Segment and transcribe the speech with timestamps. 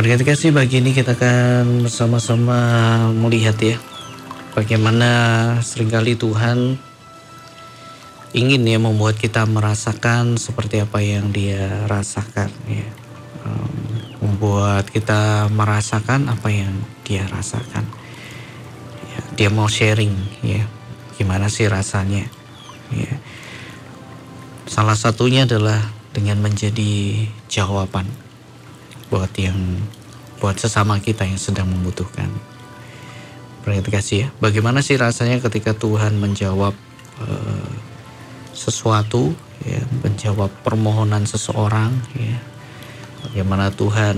[0.00, 2.56] Berkat kasih pagi ini kita akan bersama-sama
[3.12, 3.76] melihat ya
[4.56, 5.12] bagaimana
[5.60, 6.80] sering kali Tuhan
[8.32, 12.88] ingin ya membuat kita merasakan seperti apa yang dia rasakan ya.
[14.24, 16.72] Membuat kita merasakan apa yang
[17.04, 17.84] dia rasakan.
[19.04, 20.64] Ya, dia mau sharing ya.
[21.20, 22.24] Gimana sih rasanya?
[22.88, 23.20] Ya.
[24.64, 28.29] Salah satunya adalah dengan menjadi jawaban
[29.10, 29.58] buat yang
[30.40, 32.32] buat sesama kita yang sedang membutuhkan.
[33.60, 34.28] Berarti kasih ya.
[34.40, 36.72] Bagaimana sih rasanya ketika Tuhan menjawab
[37.20, 37.70] uh,
[38.56, 39.36] sesuatu,
[39.68, 42.40] ya, menjawab permohonan seseorang, ya.
[43.20, 44.16] Bagaimana Tuhan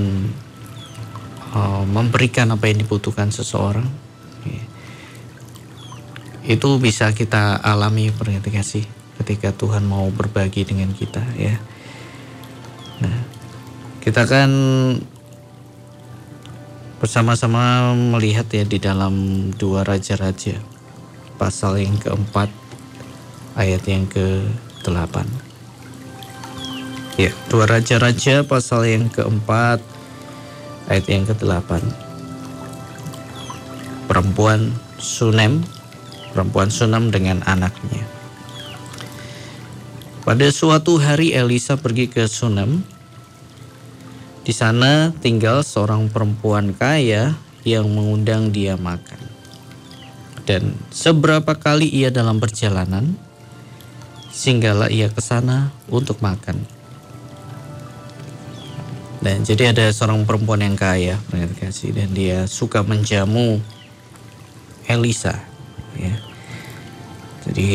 [1.58, 3.90] uh, memberikan apa yang dibutuhkan seseorang,
[4.46, 4.62] ya.
[6.46, 8.84] itu bisa kita alami berarti kasih
[9.18, 11.58] ketika Tuhan mau berbagi dengan kita, ya.
[13.02, 13.31] Nah,
[14.02, 14.50] kita kan
[16.98, 19.14] bersama-sama melihat ya di dalam
[19.54, 20.58] dua raja-raja
[21.38, 22.50] pasal yang keempat
[23.54, 25.22] ayat yang ke-8.
[27.14, 29.78] Ya, dua raja-raja pasal yang keempat
[30.90, 31.78] ayat yang ke-8.
[34.10, 35.62] Perempuan Sunem,
[36.34, 38.02] perempuan Sunem dengan anaknya.
[40.26, 42.82] Pada suatu hari Elisa pergi ke Sunem
[44.42, 49.22] di sana tinggal seorang perempuan kaya yang mengundang dia makan.
[50.42, 53.14] Dan seberapa kali ia dalam perjalanan,
[54.34, 56.58] singgahlah ia ke sana untuk makan.
[59.22, 61.22] Dan jadi ada seorang perempuan yang kaya,
[61.62, 63.62] kasih, dan dia suka menjamu
[64.90, 65.38] Elisa.
[65.94, 66.18] Ya.
[67.46, 67.70] Jadi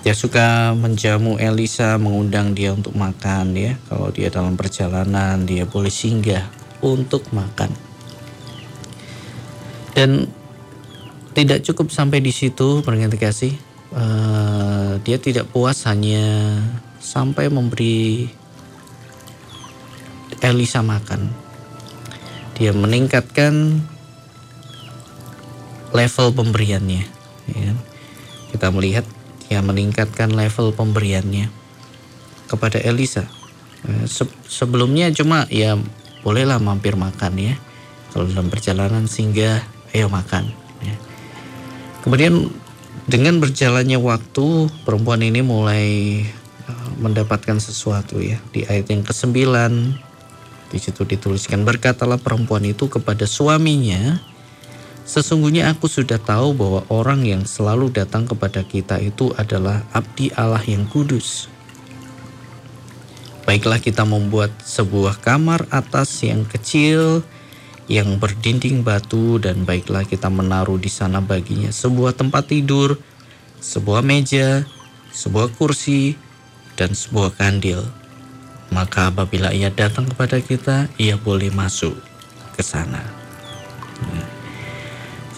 [0.00, 3.76] dia suka menjamu Elisa, mengundang dia untuk makan ya.
[3.84, 6.48] Kalau dia dalam perjalanan, dia boleh singgah
[6.80, 7.68] untuk makan.
[9.92, 10.24] Dan
[11.36, 13.54] tidak cukup sampai di situ, berganti kasih.
[13.92, 16.56] Uh, dia tidak puas hanya
[17.02, 18.30] sampai memberi
[20.40, 21.28] Elisa makan.
[22.56, 23.84] Dia meningkatkan
[25.92, 27.04] level pemberiannya.
[27.52, 27.72] Ya.
[28.54, 29.04] Kita melihat
[29.50, 31.50] ya meningkatkan level pemberiannya
[32.46, 33.26] kepada Elisa.
[33.84, 35.74] Eh, se sebelumnya cuma ya
[36.22, 37.54] bolehlah mampir makan ya.
[38.14, 39.62] Kalau dalam perjalanan singgah,
[39.94, 40.50] ayo makan.
[40.82, 40.96] Ya.
[42.06, 42.50] Kemudian
[43.06, 45.86] dengan berjalannya waktu, perempuan ini mulai
[46.70, 48.38] eh, mendapatkan sesuatu ya.
[48.54, 49.34] Di ayat yang ke-9
[50.70, 54.22] di situ dituliskan berkatalah perempuan itu kepada suaminya,
[55.10, 60.62] Sesungguhnya aku sudah tahu bahwa orang yang selalu datang kepada kita itu adalah abdi Allah
[60.62, 61.50] yang kudus.
[63.42, 67.26] Baiklah kita membuat sebuah kamar atas yang kecil
[67.90, 72.94] yang berdinding batu dan baiklah kita menaruh di sana baginya sebuah tempat tidur,
[73.58, 74.62] sebuah meja,
[75.10, 76.14] sebuah kursi,
[76.78, 77.82] dan sebuah kandil.
[78.70, 81.98] Maka apabila ia datang kepada kita, ia boleh masuk
[82.54, 83.19] ke sana.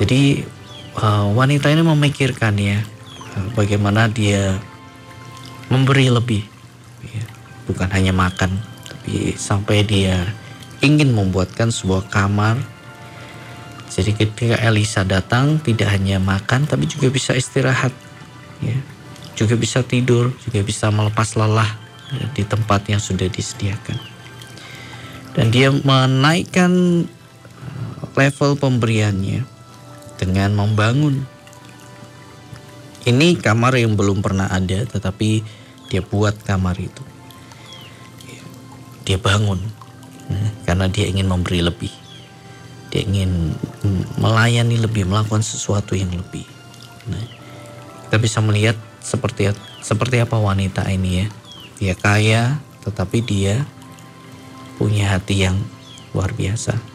[0.02, 0.42] Jadi
[0.98, 2.82] uh, wanita ini memikirkan ya
[3.38, 4.58] uh, bagaimana dia
[5.70, 6.42] memberi lebih,
[7.06, 7.22] ya.
[7.70, 8.50] bukan hanya makan,
[8.82, 10.26] tapi sampai dia
[10.82, 12.58] ingin membuatkan sebuah kamar.
[13.94, 17.94] Jadi ketika Elisa datang tidak hanya makan tapi juga bisa istirahat,
[18.58, 18.74] ya.
[19.38, 21.78] juga bisa tidur, juga bisa melepas lelah
[22.10, 24.02] ya, di tempat yang sudah disediakan.
[25.38, 29.51] Dan dia menaikkan uh, level pemberiannya
[30.22, 31.26] dengan membangun.
[33.02, 35.42] Ini kamar yang belum pernah ada, tetapi
[35.90, 37.02] dia buat kamar itu.
[39.02, 39.58] Dia bangun
[40.30, 41.90] nah, karena dia ingin memberi lebih.
[42.94, 43.58] Dia ingin
[44.22, 46.46] melayani lebih, melakukan sesuatu yang lebih.
[47.10, 47.26] Nah,
[48.06, 49.50] kita bisa melihat seperti
[49.82, 51.28] seperti apa wanita ini ya.
[51.82, 53.66] Dia kaya, tetapi dia
[54.78, 55.58] punya hati yang
[56.14, 56.91] luar biasa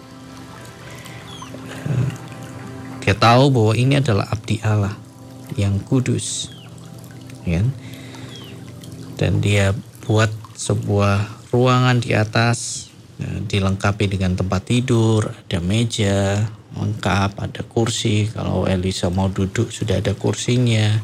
[3.08, 4.92] Dia tahu bahwa ini adalah abdi Allah
[5.56, 6.52] yang kudus.
[7.48, 7.64] Ya.
[9.16, 9.72] Dan dia
[10.04, 10.28] buat
[10.60, 18.28] sebuah ruangan di atas ya, dilengkapi dengan tempat tidur, ada meja lengkap, ada kursi.
[18.28, 21.00] Kalau Elisa mau duduk sudah ada kursinya.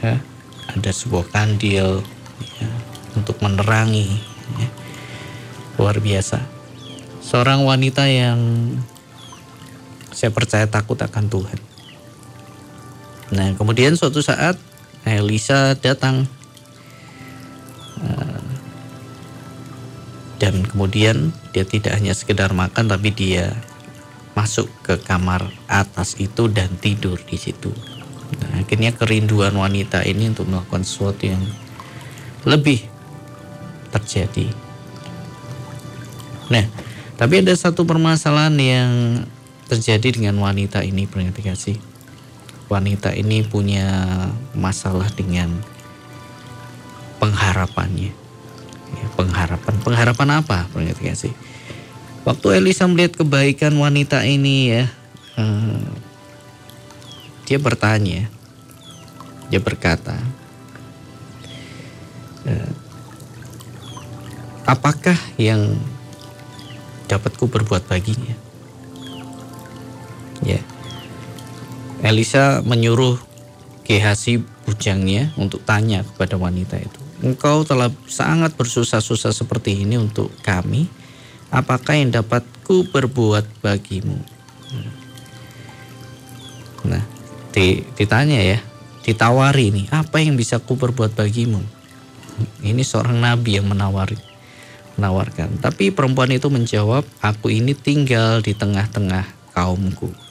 [0.00, 0.16] Ya,
[0.72, 2.00] ada sebuah kandil
[2.56, 2.70] ya,
[3.12, 4.16] untuk menerangi.
[4.56, 4.68] Ya.
[5.76, 6.40] Luar biasa.
[7.20, 8.40] Seorang wanita yang
[10.16, 11.60] saya percaya takut akan Tuhan.
[13.36, 14.56] Nah, kemudian suatu saat
[15.04, 16.24] Elisa datang
[18.00, 18.48] uh,
[20.40, 23.52] dan kemudian dia tidak hanya sekedar makan tapi dia
[24.32, 27.68] masuk ke kamar atas itu dan tidur di situ.
[28.40, 31.44] Nah, akhirnya kerinduan wanita ini untuk melakukan sesuatu yang
[32.48, 32.88] lebih
[33.92, 34.48] terjadi.
[36.48, 36.64] Nah,
[37.20, 38.92] tapi ada satu permasalahan yang
[39.66, 41.78] terjadi dengan wanita ini, kasih.
[42.66, 43.86] Wanita ini punya
[44.54, 45.54] masalah dengan
[47.22, 48.10] pengharapannya.
[48.86, 50.66] Ya, pengharapan, pengharapan apa?
[50.70, 51.34] Kasih
[52.26, 54.90] Waktu Elisa melihat kebaikan wanita ini ya,
[55.38, 55.94] hmm,
[57.46, 58.26] dia bertanya,
[59.46, 60.18] dia berkata,
[62.50, 62.70] eh,
[64.66, 65.78] apakah yang
[67.06, 68.45] dapatku berbuat baginya?
[70.44, 70.60] Ya,
[72.04, 73.16] Elisa menyuruh
[73.86, 80.90] Gehasi bujangnya untuk tanya kepada wanita itu, engkau telah sangat bersusah-susah seperti ini untuk kami
[81.54, 84.18] apakah yang dapat ku berbuat bagimu?
[84.74, 84.90] Hmm.
[86.90, 87.02] Nah,
[87.94, 88.58] ditanya ya,
[89.06, 91.62] ditawari nih, apa yang bisa ku berbuat bagimu?
[92.66, 94.18] Ini seorang nabi yang menawari,
[94.98, 95.62] menawarkan.
[95.62, 100.25] Tapi perempuan itu menjawab, aku ini tinggal di tengah-tengah kaumku.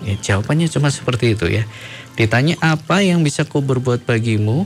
[0.00, 1.68] Ya, jawabannya cuma seperti itu ya.
[2.16, 4.64] Ditanya apa yang bisa ku berbuat bagimu,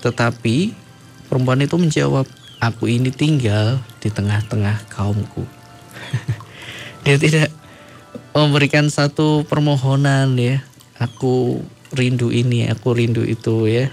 [0.00, 0.72] tetapi
[1.28, 2.24] perempuan itu menjawab,
[2.60, 5.44] aku ini tinggal di tengah-tengah kaumku.
[7.04, 7.48] Dia tidak
[8.32, 10.64] memberikan satu permohonan ya.
[11.00, 11.64] Aku
[11.96, 13.88] rindu ini, aku rindu itu ya.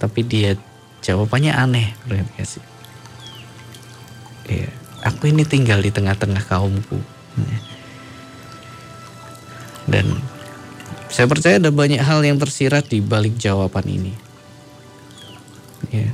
[0.00, 0.56] Tapi dia
[1.04, 1.92] jawabannya aneh.
[4.48, 4.68] Ya,
[5.04, 6.96] aku ini tinggal di tengah-tengah kaumku.
[9.86, 10.18] Dan
[11.08, 14.12] saya percaya ada banyak hal yang tersirat di balik jawaban ini.
[15.94, 16.10] Ya,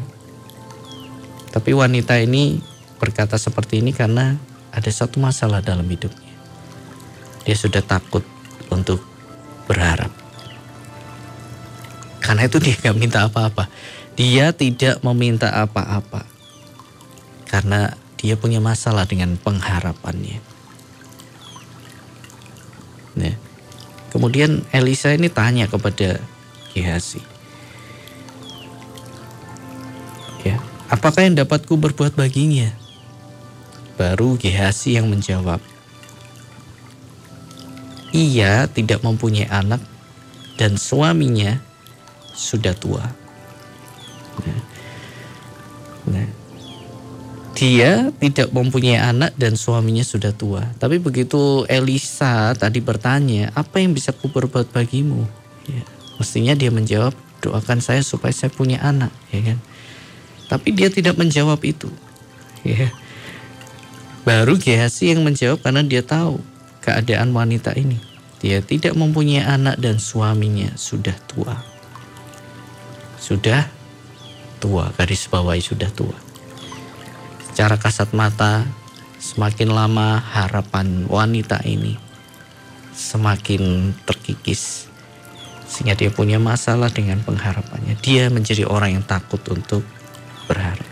[1.53, 2.65] tapi wanita ini
[2.97, 4.41] berkata seperti ini karena
[4.73, 6.33] ada satu masalah dalam hidupnya.
[7.45, 8.25] Dia sudah takut
[8.73, 9.05] untuk
[9.69, 10.09] berharap.
[12.25, 13.69] Karena itu dia gak minta apa-apa.
[14.17, 16.25] Dia tidak meminta apa-apa.
[17.45, 20.41] Karena dia punya masalah dengan pengharapannya.
[23.21, 23.37] Nah,
[24.13, 26.21] kemudian Elisa ini tanya kepada
[26.77, 27.33] Gehazi.
[30.93, 32.69] Apakah yang dapatku berbuat baginya?
[33.97, 35.57] Baru Gehasi yang menjawab,
[38.13, 39.81] Ia tidak mempunyai anak
[40.61, 41.57] dan suaminya
[42.37, 43.09] sudah tua.
[47.63, 50.67] Dia tidak mempunyai anak dan suaminya sudah tua.
[50.83, 55.23] Tapi begitu Elisa tadi bertanya, apa yang bisa ku berbuat bagimu?
[55.71, 55.87] Ya,
[56.19, 59.59] mestinya dia menjawab, doakan saya supaya saya punya anak, ya kan?
[60.51, 61.87] Tapi dia tidak menjawab itu.
[62.67, 62.91] Ya.
[64.27, 66.43] Baru Gehazi yang menjawab karena dia tahu
[66.83, 68.03] keadaan wanita ini.
[68.43, 71.63] Dia tidak mempunyai anak dan suaminya sudah tua.
[73.23, 73.71] Sudah
[74.59, 76.32] tua, garis bawahi sudah tua.
[77.53, 78.65] Secara kasat mata,
[79.21, 82.13] semakin lama harapan wanita ini
[82.93, 84.87] semakin terkikis.
[85.67, 87.97] Sehingga dia punya masalah dengan pengharapannya.
[88.05, 89.81] Dia menjadi orang yang takut untuk
[90.45, 90.85] berharap.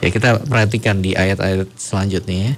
[0.00, 2.52] Ya kita perhatikan di ayat-ayat selanjutnya ya.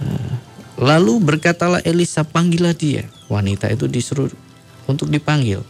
[0.00, 0.32] Nah,
[0.80, 3.06] lalu berkatalah Elisa panggillah dia.
[3.30, 4.32] Wanita itu disuruh
[4.90, 5.62] untuk dipanggil.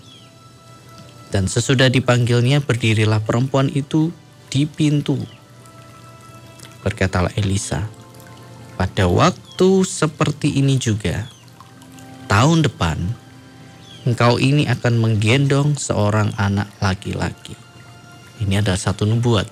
[1.28, 4.10] Dan sesudah dipanggilnya berdirilah perempuan itu
[4.49, 5.20] di pintu.
[6.80, 7.84] Berkatalah Elisa,
[8.80, 11.28] pada waktu seperti ini juga,
[12.32, 12.96] tahun depan,
[14.08, 17.52] engkau ini akan menggendong seorang anak laki-laki.
[18.40, 19.44] Ini adalah satu nubuat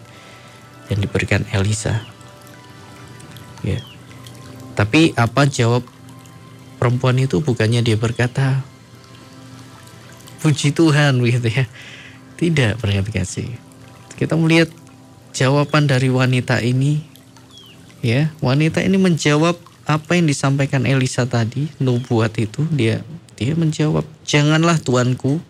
[0.88, 2.00] yang diberikan Elisa.
[3.61, 3.85] Ya.
[4.73, 5.85] Tapi apa jawab
[6.80, 8.62] perempuan itu bukannya dia berkata
[10.40, 11.66] puji Tuhan begitu ya.
[12.38, 12.78] Tidak
[13.11, 13.50] kasih.
[14.14, 14.70] Kita melihat
[15.35, 17.02] jawaban dari wanita ini
[18.05, 23.00] ya, wanita ini menjawab apa yang disampaikan Elisa tadi, nubuat itu dia
[23.38, 25.40] dia menjawab, "Janganlah tuanku,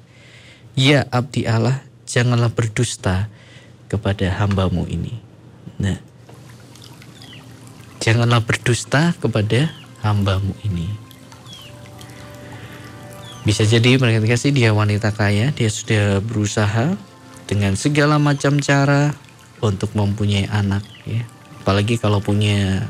[0.78, 3.26] ya abdi Allah, janganlah berdusta
[3.90, 5.16] kepada hambamu ini.
[5.80, 5.98] Nah,
[7.98, 9.72] janganlah berdusta kepada
[10.04, 10.86] hambamu ini.
[13.42, 16.94] Bisa jadi mereka kasih dia wanita kaya, dia sudah berusaha
[17.48, 19.16] dengan segala macam cara
[19.64, 21.24] untuk mempunyai anak ya.
[21.68, 22.88] Apalagi kalau punya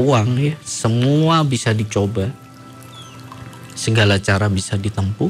[0.00, 2.32] uang ya, semua bisa dicoba.
[3.76, 5.28] Segala cara bisa ditempuh.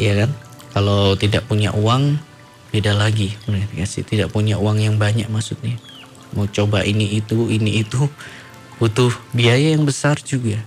[0.00, 0.32] Ya kan?
[0.72, 2.16] Kalau tidak punya uang,
[2.74, 3.30] beda lagi
[3.78, 5.78] kasih tidak punya uang yang banyak maksudnya
[6.34, 8.10] mau coba ini itu ini itu
[8.82, 10.58] butuh biaya yang besar juga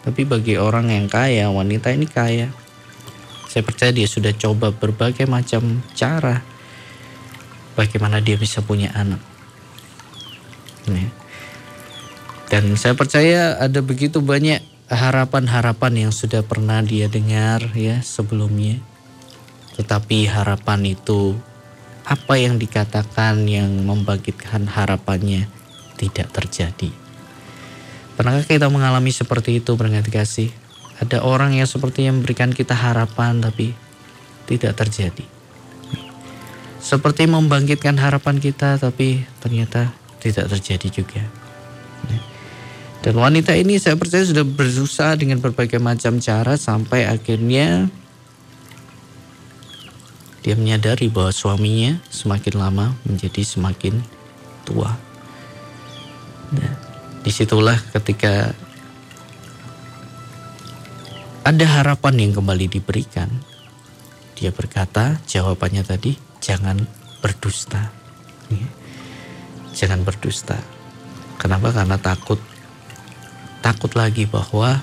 [0.00, 2.48] tapi bagi orang yang kaya wanita ini kaya
[3.44, 6.40] saya percaya dia sudah coba berbagai macam cara
[7.76, 9.20] bagaimana dia bisa punya anak
[12.50, 18.80] dan saya percaya ada begitu banyak harapan-harapan yang sudah pernah dia dengar ya sebelumnya
[19.80, 21.38] tetapi harapan itu
[22.04, 25.46] apa yang dikatakan yang membangkitkan harapannya
[25.94, 26.90] tidak terjadi.
[28.18, 30.50] Pernahkah kita mengalami seperti itu berarti kasih?
[31.00, 33.72] Ada orang yang seperti yang memberikan kita harapan tapi
[34.44, 35.24] tidak terjadi.
[36.80, 41.22] Seperti membangkitkan harapan kita tapi ternyata tidak terjadi juga.
[43.00, 47.88] Dan wanita ini saya percaya sudah berusaha dengan berbagai macam cara sampai akhirnya
[50.44, 54.04] dia menyadari bahwa suaminya semakin lama menjadi semakin
[54.68, 54.92] tua.
[56.52, 56.72] Nah,
[57.24, 58.52] di situlah ketika
[61.40, 63.32] ada harapan yang kembali diberikan.
[64.36, 66.84] Dia berkata, jawabannya tadi, jangan
[67.20, 67.92] berdusta.
[69.80, 70.60] Jangan berdusta.
[71.40, 71.72] Kenapa?
[71.72, 72.36] Karena takut
[73.64, 74.76] takut lagi bahwa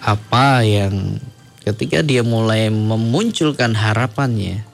[0.00, 1.20] apa yang
[1.60, 4.64] ketika dia mulai memunculkan harapannya,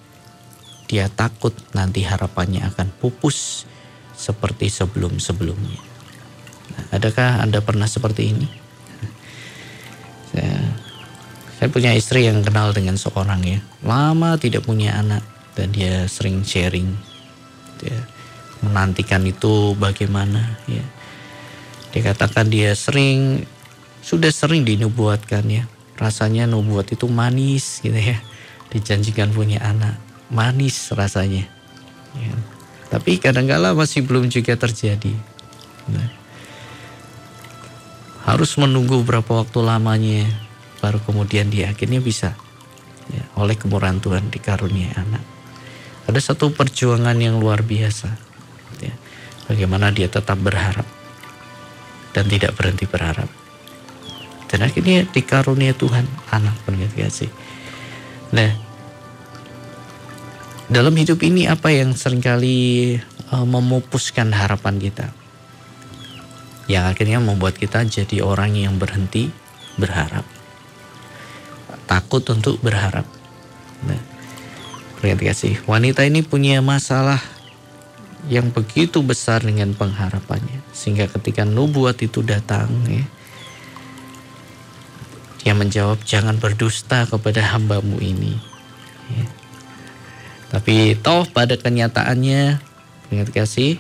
[0.87, 3.67] dia takut nanti harapannya akan pupus
[4.15, 5.83] seperti sebelum-sebelumnya.
[6.75, 8.49] Nah, adakah Anda pernah seperti ini?
[10.31, 10.55] Saya,
[11.59, 15.27] saya punya istri yang kenal dengan seorang ya, lama tidak punya anak
[15.59, 16.95] dan dia sering sharing.
[17.83, 18.18] Dia
[18.65, 20.83] menantikan itu bagaimana ya
[21.89, 23.49] Dikatakan dia sering
[24.05, 25.65] sudah sering dinubuatkan ya.
[25.99, 28.21] Rasanya nubuat itu manis gitu ya.
[28.69, 29.97] Dijanjikan punya anak,
[30.29, 31.49] manis rasanya.
[32.15, 32.35] Ya.
[32.93, 35.13] Tapi kadang-kala masih belum juga terjadi.
[35.89, 36.09] Nah,
[38.29, 40.29] harus menunggu berapa waktu lamanya
[40.85, 42.37] baru kemudian dia akhirnya bisa
[43.09, 45.25] ya, oleh kemurahan Tuhan dikaruniai anak.
[46.07, 48.28] Ada satu perjuangan yang luar biasa.
[49.49, 50.85] Bagaimana dia tetap berharap
[52.13, 53.29] dan tidak berhenti berharap.
[54.49, 56.57] Dan akhirnya dikarunia Tuhan anak
[56.97, 57.29] kasih.
[58.33, 58.49] Nah,
[60.69, 62.97] dalam hidup ini apa yang sering kali
[63.33, 65.09] uh, memupuskan harapan kita?
[66.69, 69.33] Yang akhirnya membuat kita jadi orang yang berhenti
[69.81, 70.25] berharap.
[71.89, 73.09] Takut untuk berharap.
[73.89, 74.01] Nah,
[75.01, 75.61] kasih.
[75.65, 77.21] Wanita ini punya masalah
[78.27, 83.07] yang begitu besar dengan pengharapannya sehingga ketika nubuat itu datang ya
[85.39, 88.35] dia menjawab jangan berdusta kepada hambamu ini
[89.15, 89.25] ya.
[90.51, 92.59] tapi toh pada kenyataannya
[93.15, 93.79] ingat kasih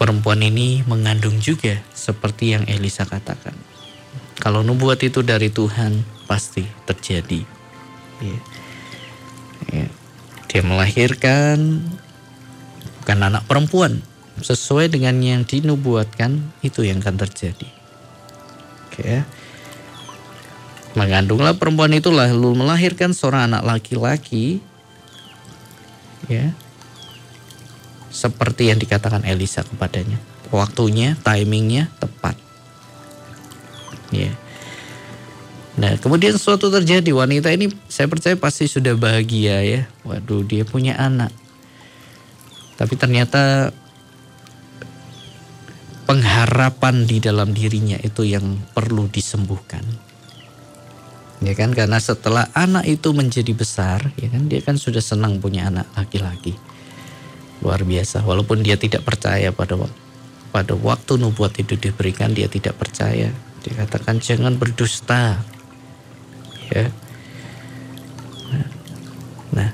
[0.00, 3.54] perempuan ini mengandung juga seperti yang Elisa katakan
[4.40, 7.44] kalau nubuat itu dari Tuhan pasti terjadi
[8.24, 8.38] ya.
[9.72, 9.86] Ya.
[10.48, 11.84] dia melahirkan
[13.06, 14.02] bukan anak perempuan.
[14.42, 17.70] Sesuai dengan yang dinubuatkan itu yang akan terjadi.
[18.90, 19.22] Oke.
[20.98, 24.58] Mengandunglah perempuan itu lalu melahirkan seorang anak laki-laki.
[26.26, 26.50] Ya.
[28.10, 30.18] Seperti yang dikatakan Elisa kepadanya.
[30.50, 32.34] Waktunya, timingnya tepat.
[34.10, 34.34] Ya.
[35.78, 37.14] Nah, kemudian sesuatu terjadi.
[37.14, 39.86] Wanita ini saya percaya pasti sudah bahagia ya.
[40.02, 41.45] Waduh, dia punya anak.
[42.76, 43.72] Tapi ternyata
[46.06, 49.82] pengharapan di dalam dirinya itu yang perlu disembuhkan.
[51.44, 55.68] Ya kan karena setelah anak itu menjadi besar, ya kan dia kan sudah senang punya
[55.68, 56.56] anak laki-laki.
[57.60, 59.76] Luar biasa walaupun dia tidak percaya pada
[60.48, 63.28] pada waktu nubuat itu diberikan dia tidak percaya.
[63.60, 65.36] Dikatakan jangan berdusta.
[66.72, 66.88] Ya.
[69.52, 69.70] Nah,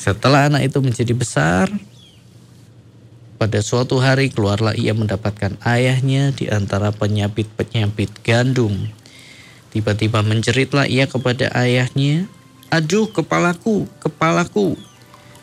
[0.00, 1.68] setelah anak itu menjadi besar,
[3.36, 8.88] pada suatu hari keluarlah ia mendapatkan ayahnya di antara penyapit-penyapit gandum.
[9.68, 12.24] Tiba-tiba menjeritlah ia kepada ayahnya,
[12.72, 14.80] Aduh kepalaku, kepalaku.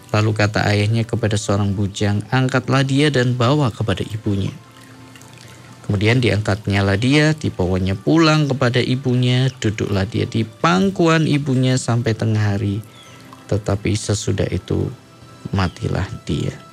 [0.09, 4.49] Lalu kata ayahnya kepada seorang bujang, angkatlah dia dan bawa kepada ibunya.
[5.85, 12.57] Kemudian diangkatnya lah dia, dibawanya pulang kepada ibunya, duduklah dia di pangkuan ibunya sampai tengah
[12.57, 12.81] hari.
[13.47, 14.91] Tetapi sesudah itu
[15.55, 16.67] matilah dia.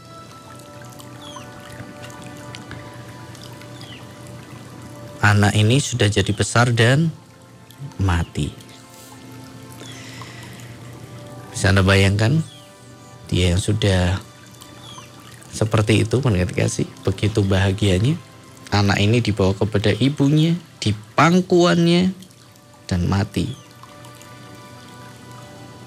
[5.25, 7.09] anak ini sudah jadi besar dan
[7.97, 8.52] mati.
[11.49, 12.45] Bisa Anda bayangkan
[13.33, 14.21] dia yang sudah
[15.49, 18.21] seperti itu menurut kasih begitu bahagianya
[18.75, 22.11] anak ini dibawa kepada ibunya di pangkuannya
[22.90, 23.63] dan mati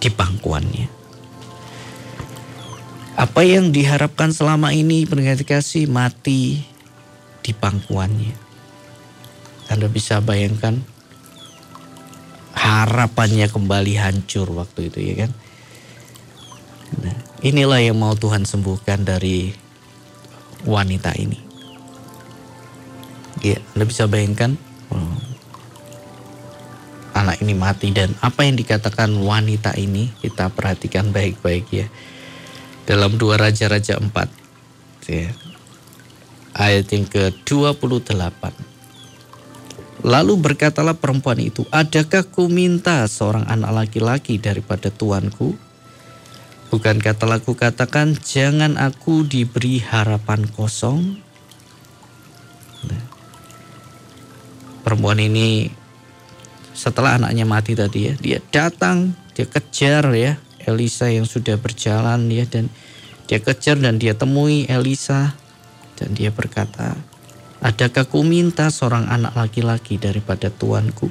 [0.07, 0.87] di pangkuannya.
[3.19, 6.63] Apa yang diharapkan selama ini pendengar kasih mati
[7.43, 8.31] di pangkuannya.
[9.67, 10.79] Anda bisa bayangkan
[12.55, 15.31] harapannya kembali hancur waktu itu ya kan.
[17.03, 19.51] Nah, inilah yang mau Tuhan sembuhkan dari
[20.63, 21.35] wanita ini.
[23.43, 24.55] Ya, Anda bisa bayangkan
[27.27, 31.91] anak ini mati dan apa yang dikatakan wanita ini kita perhatikan baik-baik ya
[32.88, 35.36] dalam dua Raja-Raja 4 ya.
[36.55, 38.43] ayat yang ke-28
[40.07, 45.57] Lalu berkatalah perempuan itu, adakah ku minta seorang anak laki-laki daripada tuanku?
[46.69, 51.17] Bukankah telah ku katakan, jangan aku diberi harapan kosong?
[52.86, 53.03] Nah,
[54.86, 55.74] perempuan ini
[56.77, 62.46] setelah anaknya mati tadi ya, dia datang, dia kejar ya, Elisa yang sudah berjalan ya
[62.46, 62.69] dan
[63.25, 65.34] dia kejar dan dia temui Elisa
[65.98, 66.93] dan dia berkata,
[67.65, 71.10] "Adakah ku minta seorang anak laki-laki daripada tuanku?"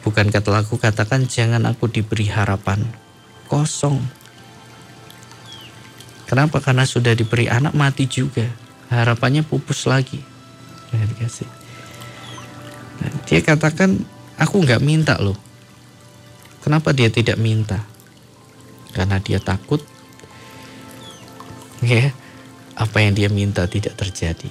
[0.00, 2.80] Bukankah telah aku katakan jangan aku diberi harapan
[3.52, 4.00] kosong.
[6.24, 6.64] Kenapa?
[6.64, 8.48] Karena sudah diberi anak mati juga.
[8.88, 10.20] Harapannya pupus lagi.
[13.28, 14.00] Dia katakan,
[14.38, 15.36] aku nggak minta loh.
[16.64, 17.84] Kenapa dia tidak minta?
[18.92, 19.80] Karena dia takut
[21.84, 22.10] ya
[22.74, 24.50] apa yang dia minta tidak terjadi.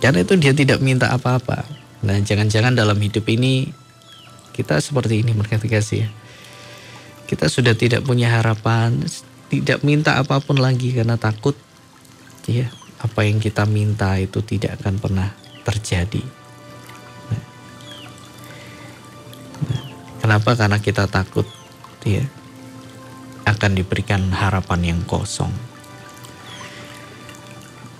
[0.00, 1.64] Karena itu dia tidak minta apa-apa.
[2.04, 3.72] Nah, jangan-jangan dalam hidup ini
[4.52, 6.08] kita seperti ini mereka kasih ya.
[7.24, 9.00] Kita sudah tidak punya harapan,
[9.48, 11.56] tidak minta apa pun lagi karena takut
[12.44, 12.68] ya
[13.00, 15.32] apa yang kita minta itu tidak akan pernah
[15.64, 16.22] terjadi.
[20.24, 20.56] Kenapa?
[20.56, 21.44] Karena kita takut
[22.00, 22.24] ya
[23.44, 25.52] akan diberikan harapan yang kosong.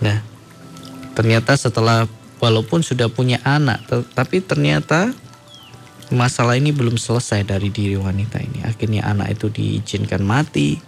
[0.01, 0.25] Nah,
[1.13, 2.09] ternyata setelah
[2.41, 3.85] walaupun sudah punya anak,
[4.17, 5.13] tapi ternyata
[6.13, 8.65] masalah ini belum selesai dari diri wanita ini.
[8.65, 10.81] Akhirnya anak itu diizinkan mati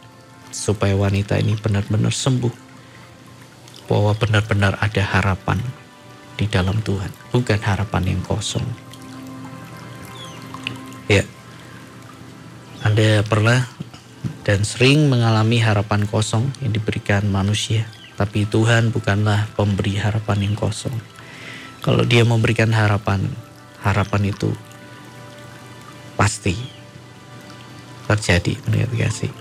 [0.48, 2.64] supaya wanita ini benar-benar sembuh.
[3.92, 5.60] Bahwa benar-benar ada harapan
[6.36, 8.64] di dalam Tuhan, bukan harapan yang kosong.
[11.08, 11.24] Ya,
[12.84, 13.64] Anda pernah
[14.44, 20.94] dan sering mengalami harapan kosong yang diberikan manusia, tapi Tuhan bukanlah pemberi harapan yang kosong.
[21.82, 23.26] Kalau Dia memberikan harapan,
[23.82, 24.52] harapan itu
[26.18, 26.56] pasti
[28.06, 28.54] terjadi,
[28.94, 29.32] kasih.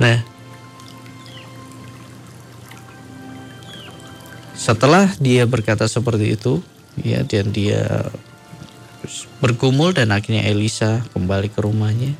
[0.00, 0.24] Nah,
[4.60, 6.60] setelah dia berkata seperti itu,
[7.00, 8.12] ya dan dia
[9.40, 12.12] bergumul dan akhirnya Elisa kembali ke rumahnya.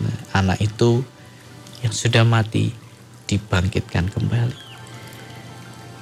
[0.00, 1.04] Nah, anak itu
[1.84, 2.72] yang sudah mati
[3.28, 4.64] dibangkitkan kembali.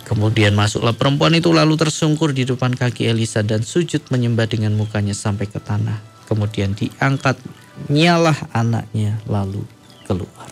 [0.07, 5.18] Kemudian masuklah perempuan itu lalu tersungkur di depan kaki Elisa dan sujud menyembah dengan mukanya
[5.18, 5.98] sampai ke tanah.
[6.31, 7.42] Kemudian diangkat
[7.90, 9.66] nyalah anaknya lalu
[10.07, 10.46] keluar.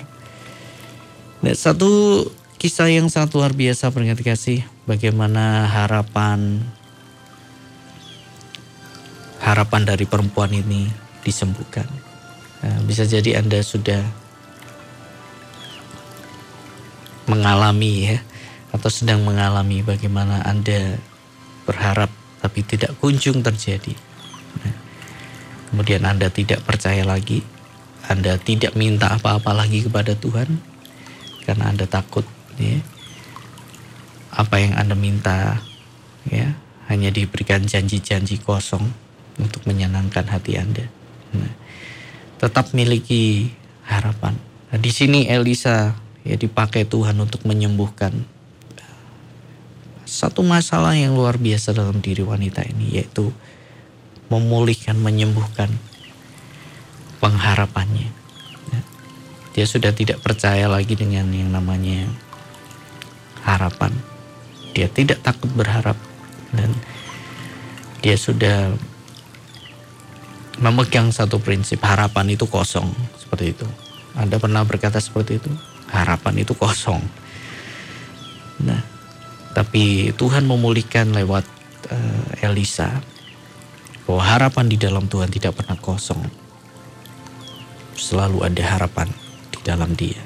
[1.39, 2.27] Nah, satu
[2.59, 6.61] kisah yang sangat luar biasa peringat kasih bagaimana harapan
[9.45, 10.89] harapan dari perempuan ini
[11.21, 11.89] disembuhkan.
[12.65, 14.01] Nah, bisa jadi Anda sudah
[17.29, 18.19] mengalami ya
[18.73, 20.97] atau sedang mengalami bagaimana Anda
[21.69, 22.09] berharap
[22.41, 23.93] tapi tidak kunjung terjadi.
[24.65, 24.77] Nah,
[25.73, 27.45] kemudian Anda tidak percaya lagi,
[28.09, 30.61] Anda tidak minta apa-apa lagi kepada Tuhan
[31.45, 32.25] karena Anda takut
[32.57, 32.81] ya.
[34.35, 35.63] Apa yang Anda minta
[36.27, 36.59] ya
[36.91, 38.83] hanya diberikan janji-janji kosong
[39.39, 40.87] untuk menyenangkan hati Anda.
[41.35, 41.53] Nah,
[42.39, 43.55] tetap miliki
[43.87, 44.37] harapan.
[44.71, 45.95] Nah, di sini Elisa
[46.27, 48.35] ya dipakai Tuhan untuk menyembuhkan
[50.05, 53.33] satu masalah yang luar biasa dalam diri wanita ini yaitu
[54.29, 55.73] memulihkan, menyembuhkan
[57.19, 58.09] pengharapannya.
[58.73, 58.81] Ya,
[59.57, 62.07] dia sudah tidak percaya lagi dengan yang namanya
[63.45, 64.14] harapan.
[64.75, 65.97] Dia tidak takut berharap
[66.51, 66.75] dan
[68.03, 68.75] dia sudah
[70.59, 73.67] memegang satu prinsip harapan itu kosong seperti itu.
[74.15, 75.51] Anda pernah berkata seperti itu?
[75.91, 77.03] Harapan itu kosong.
[78.63, 78.83] Nah,
[79.55, 81.47] tapi Tuhan memulihkan lewat
[81.91, 83.03] uh, Elisa
[84.07, 86.23] bahwa harapan di dalam Tuhan tidak pernah kosong.
[87.95, 89.07] selalu ada harapan
[89.55, 90.19] di dalam dia.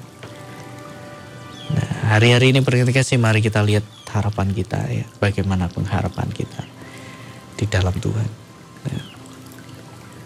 [1.69, 6.65] Nah, hari-hari ini kasih mari kita lihat harapan kita ya, bagaimana pengharapan kita
[7.59, 8.31] di dalam Tuhan.
[8.89, 9.03] Ya.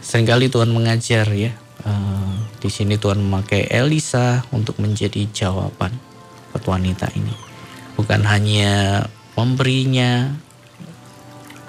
[0.02, 1.52] Seringkali Tuhan mengajar ya,
[1.86, 5.94] uh, di sini Tuhan memakai Elisa untuk menjadi jawaban
[6.52, 7.34] buat wanita ini.
[7.96, 10.36] Bukan hanya memberinya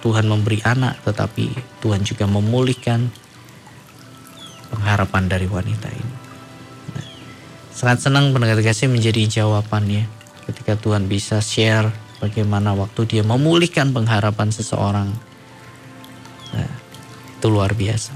[0.04, 3.08] Tuhan memberi anak, tetapi Tuhan juga memulihkan
[4.67, 6.15] pengharapan dari wanita ini.
[6.91, 7.08] Nah,
[7.71, 10.04] sangat senang pendengar kasih menjadi jawabannya
[10.52, 15.12] ketika Tuhan bisa share bagaimana waktu dia memulihkan pengharapan seseorang.
[16.55, 16.71] Nah,
[17.36, 18.15] itu luar biasa.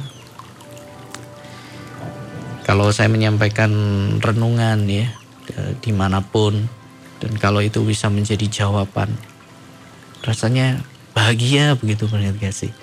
[2.64, 3.72] Kalau saya menyampaikan
[4.24, 5.12] renungan ya
[5.84, 6.68] di mana pun
[7.20, 9.12] dan kalau itu bisa menjadi jawaban
[10.28, 10.84] rasanya
[11.16, 12.76] bahagia begitu melihat kasih.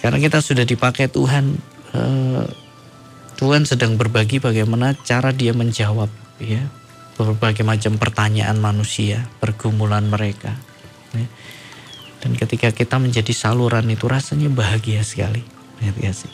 [0.00, 1.60] Karena kita sudah dipakai Tuhan,
[1.94, 2.48] uh,
[3.36, 6.08] Tuhan sedang berbagi bagaimana cara dia menjawab
[6.40, 6.64] ya
[7.16, 10.56] berbagai macam pertanyaan manusia, pergumulan mereka.
[11.12, 11.26] Ya.
[12.22, 15.42] Dan ketika kita menjadi saluran itu rasanya bahagia sekali,
[15.82, 16.30] kasih.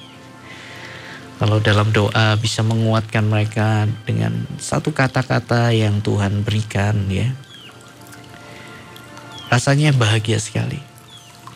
[1.39, 7.31] Kalau dalam doa bisa menguatkan mereka dengan satu kata-kata yang Tuhan berikan ya,
[9.49, 10.77] Rasanya bahagia sekali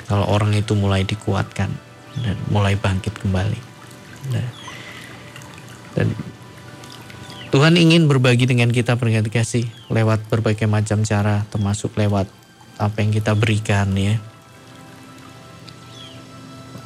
[0.08, 1.68] kalau orang itu mulai dikuatkan
[2.24, 3.60] dan mulai bangkit kembali.
[4.32, 4.48] Nah,
[5.92, 6.08] dan
[7.52, 9.28] Tuhan ingin berbagi dengan kita berkat
[9.92, 12.24] lewat berbagai macam cara, termasuk lewat
[12.80, 14.16] apa yang kita berikan ya.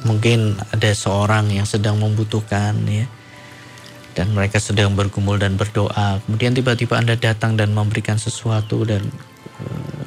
[0.03, 3.07] Mungkin ada seorang yang sedang membutuhkan ya,
[4.11, 6.19] dan mereka sedang bergumul dan berdoa.
[6.27, 9.07] Kemudian tiba-tiba Anda datang dan memberikan sesuatu dan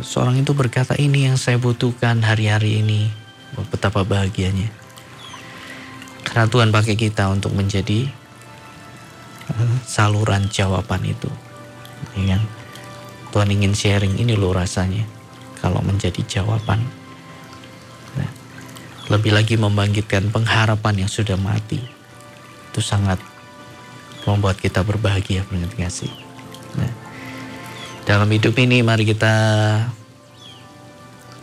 [0.04, 3.08] seorang itu berkata ini yang saya butuhkan hari-hari ini.
[3.72, 4.68] Betapa bahagianya.
[6.22, 8.19] Karena Tuhan pakai kita untuk menjadi eh,
[9.86, 11.30] saluran jawaban itu.
[12.16, 12.42] Ya kan?
[13.30, 15.06] Tuhan ingin sharing ini loh rasanya.
[15.60, 16.80] Kalau menjadi jawaban.
[18.16, 18.30] Nah,
[19.12, 21.78] lebih lagi membangkitkan pengharapan yang sudah mati.
[22.72, 23.20] Itu sangat
[24.24, 26.12] membuat kita berbahagia mengerti kasih.
[26.80, 26.92] Nah,
[28.08, 29.34] dalam hidup ini mari kita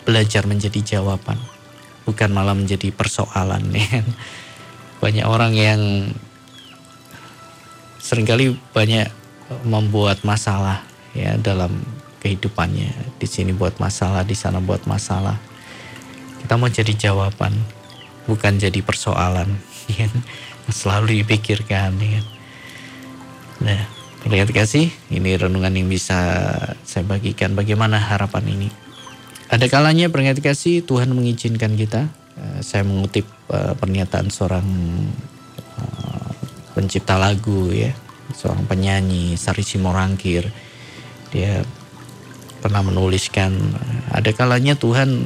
[0.08, 1.38] belajar menjadi jawaban,
[2.08, 3.70] bukan malah menjadi persoalan.
[3.78, 4.02] Ya.
[4.98, 6.10] Banyak orang yang
[8.08, 9.12] sering kali banyak
[9.68, 11.84] membuat masalah ya dalam
[12.24, 13.20] kehidupannya.
[13.20, 15.36] Di sini buat masalah, di sana buat masalah.
[16.40, 17.52] Kita mau jadi jawaban,
[18.32, 19.52] bukan jadi persoalan.
[19.88, 20.12] Ya.
[20.68, 21.96] Selalu dipikirkan.
[21.96, 22.20] Ya.
[23.64, 23.88] Nah,
[24.28, 26.20] Lihat kasih, ini renungan yang bisa
[26.84, 28.68] saya bagikan bagaimana harapan ini.
[29.48, 32.12] Ada kalanya peringat kasih Tuhan mengizinkan kita.
[32.36, 34.68] Eh, saya mengutip eh, pernyataan seorang
[36.78, 37.90] pencipta lagu ya,
[38.38, 40.46] seorang penyanyi Sari Simorangkir.
[41.34, 41.66] Dia
[42.62, 43.58] pernah menuliskan
[44.14, 45.26] ada kalanya Tuhan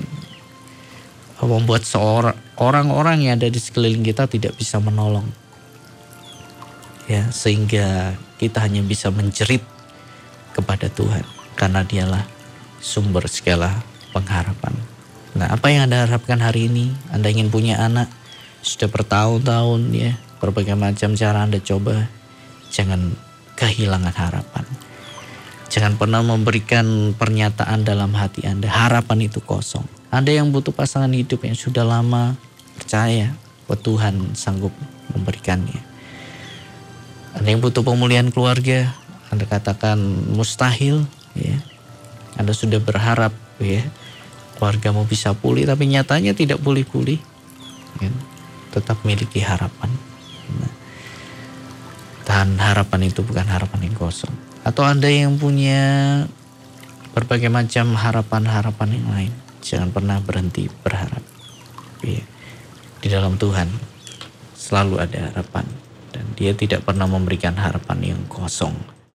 [1.43, 5.25] membuat seorang orang-orang yang ada di sekeliling kita tidak bisa menolong
[7.09, 9.65] ya sehingga kita hanya bisa menjerit
[10.53, 11.25] kepada Tuhan
[11.57, 12.23] karena dialah
[12.77, 13.83] sumber segala
[14.15, 14.73] pengharapan.
[15.35, 16.91] Nah, apa yang Anda harapkan hari ini?
[17.09, 18.11] Anda ingin punya anak
[18.61, 22.09] sudah bertahun-tahun ya, berbagai macam cara Anda coba.
[22.73, 23.13] Jangan
[23.53, 24.65] kehilangan harapan.
[25.71, 29.87] Jangan pernah memberikan pernyataan dalam hati Anda, harapan itu kosong.
[30.11, 32.35] Anda yang butuh pasangan hidup yang sudah lama,
[32.75, 33.31] percaya
[33.69, 34.75] bahwa Tuhan sanggup
[35.15, 35.79] memberikannya.
[37.39, 38.91] Ada yang butuh pemulihan keluarga,
[39.31, 39.95] Anda katakan
[40.35, 41.07] mustahil,
[41.39, 41.55] ya.
[42.35, 43.31] Anda sudah berharap,
[43.63, 43.87] ya,
[44.59, 47.23] keluargamu bisa pulih, tapi nyatanya tidak pulih-pulih.
[48.03, 48.11] Ya.
[48.75, 50.00] Tetap miliki harapan.
[52.31, 54.31] Harapan itu bukan harapan yang kosong.
[54.63, 55.83] Atau Anda yang punya
[57.11, 61.19] berbagai macam harapan-harapan yang lain, jangan pernah berhenti berharap.
[61.99, 62.23] Ya.
[63.03, 63.67] Di dalam Tuhan
[64.55, 65.67] selalu ada harapan
[66.15, 69.00] dan dia tidak pernah memberikan harapan yang kosong.